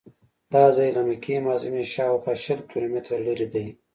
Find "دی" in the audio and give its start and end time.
3.53-3.67